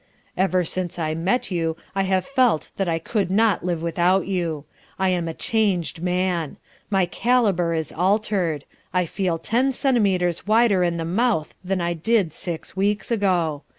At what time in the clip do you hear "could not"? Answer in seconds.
2.97-3.63